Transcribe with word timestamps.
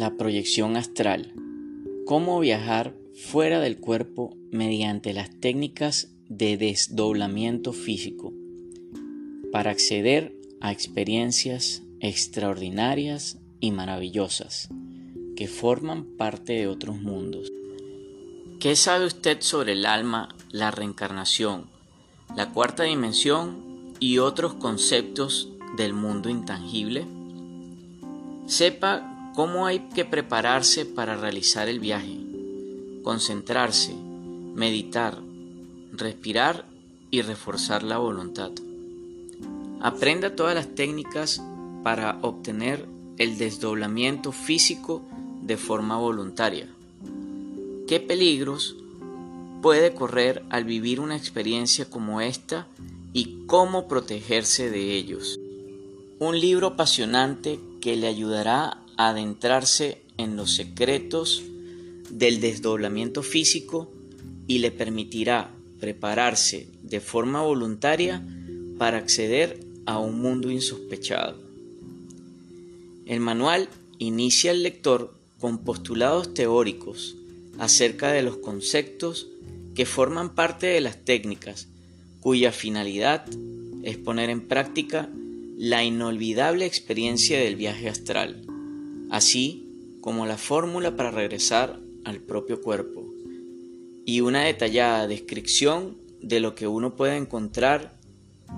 La 0.00 0.16
proyección 0.16 0.78
astral. 0.78 1.34
Cómo 2.06 2.40
viajar 2.40 2.96
fuera 3.12 3.60
del 3.60 3.76
cuerpo 3.76 4.34
mediante 4.50 5.12
las 5.12 5.28
técnicas 5.40 6.08
de 6.26 6.56
desdoblamiento 6.56 7.74
físico 7.74 8.32
para 9.52 9.72
acceder 9.72 10.34
a 10.62 10.72
experiencias 10.72 11.82
extraordinarias 12.00 13.36
y 13.60 13.72
maravillosas 13.72 14.70
que 15.36 15.48
forman 15.48 16.06
parte 16.16 16.54
de 16.54 16.66
otros 16.66 16.98
mundos. 16.98 17.52
¿Qué 18.58 18.76
sabe 18.76 19.04
usted 19.04 19.42
sobre 19.42 19.72
el 19.72 19.84
alma, 19.84 20.34
la 20.50 20.70
reencarnación, 20.70 21.66
la 22.34 22.52
cuarta 22.54 22.84
dimensión 22.84 23.92
y 24.00 24.16
otros 24.16 24.54
conceptos 24.54 25.50
del 25.76 25.92
mundo 25.92 26.30
intangible? 26.30 27.06
Sepa 28.46 29.09
cómo 29.34 29.66
hay 29.66 29.80
que 29.94 30.04
prepararse 30.04 30.84
para 30.86 31.16
realizar 31.16 31.68
el 31.68 31.80
viaje, 31.80 32.18
concentrarse, 33.02 33.94
meditar, 34.54 35.18
respirar 35.92 36.64
y 37.10 37.22
reforzar 37.22 37.82
la 37.82 37.98
voluntad. 37.98 38.50
Aprenda 39.80 40.36
todas 40.36 40.54
las 40.54 40.74
técnicas 40.74 41.42
para 41.82 42.18
obtener 42.22 42.86
el 43.18 43.38
desdoblamiento 43.38 44.32
físico 44.32 45.02
de 45.42 45.56
forma 45.56 45.96
voluntaria. 45.98 46.68
¿Qué 47.86 48.00
peligros 48.00 48.76
puede 49.62 49.94
correr 49.94 50.44
al 50.50 50.64
vivir 50.64 51.00
una 51.00 51.16
experiencia 51.16 51.88
como 51.88 52.20
esta 52.20 52.66
y 53.12 53.44
cómo 53.46 53.88
protegerse 53.88 54.70
de 54.70 54.96
ellos? 54.96 55.38
Un 56.18 56.38
libro 56.38 56.68
apasionante 56.68 57.58
que 57.80 57.96
le 57.96 58.06
ayudará 58.06 58.79
adentrarse 59.08 60.02
en 60.18 60.36
los 60.36 60.54
secretos 60.54 61.42
del 62.10 62.40
desdoblamiento 62.40 63.22
físico 63.22 63.90
y 64.46 64.58
le 64.58 64.70
permitirá 64.70 65.54
prepararse 65.78 66.68
de 66.82 67.00
forma 67.00 67.42
voluntaria 67.42 68.22
para 68.78 68.98
acceder 68.98 69.60
a 69.86 69.98
un 69.98 70.20
mundo 70.20 70.50
insospechado. 70.50 71.38
El 73.06 73.20
manual 73.20 73.68
inicia 73.98 74.50
al 74.50 74.62
lector 74.62 75.14
con 75.38 75.58
postulados 75.58 76.34
teóricos 76.34 77.16
acerca 77.58 78.12
de 78.12 78.22
los 78.22 78.36
conceptos 78.36 79.28
que 79.74 79.86
forman 79.86 80.34
parte 80.34 80.66
de 80.66 80.80
las 80.80 81.04
técnicas 81.04 81.68
cuya 82.20 82.52
finalidad 82.52 83.24
es 83.82 83.96
poner 83.96 84.30
en 84.30 84.42
práctica 84.42 85.08
la 85.56 85.84
inolvidable 85.84 86.66
experiencia 86.66 87.38
del 87.38 87.56
viaje 87.56 87.88
astral, 87.88 88.49
así 89.10 89.98
como 90.00 90.26
la 90.26 90.38
fórmula 90.38 90.96
para 90.96 91.10
regresar 91.10 91.78
al 92.04 92.20
propio 92.20 92.62
cuerpo, 92.62 93.04
y 94.06 94.22
una 94.22 94.44
detallada 94.44 95.06
descripción 95.06 95.96
de 96.22 96.40
lo 96.40 96.54
que 96.54 96.66
uno 96.66 96.96
puede 96.96 97.16
encontrar 97.16 97.94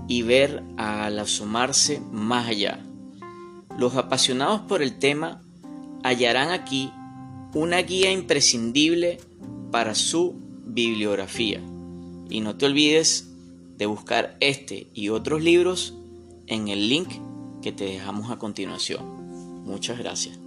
y 0.09 0.23
ver 0.23 0.63
al 0.77 1.19
asomarse 1.19 2.01
más 2.13 2.49
allá. 2.49 2.85
Los 3.79 3.97
apasionados 3.97 4.63
por 4.63 4.83
el 4.83 4.99
tema 4.99 5.43
hallarán 6.03 6.51
aquí 6.51 6.91
una 7.55 7.79
guía 7.83 8.11
imprescindible 8.11 9.19
para 9.71 9.95
su 9.95 10.35
bibliografía. 10.65 11.61
Y 12.31 12.41
no 12.41 12.57
te 12.57 12.67
olvides 12.67 13.29
de 13.77 13.87
buscar 13.87 14.37
este 14.41 14.87
y 14.95 15.11
otros 15.11 15.43
libros 15.43 15.95
en 16.47 16.69
el 16.69 16.89
link 16.89 17.09
que 17.63 17.73
te 17.73 17.85
dejamos 17.85 18.31
a 18.31 18.39
continuación. 18.39 19.22
Muchas 19.65 19.99
gracias. 19.99 20.39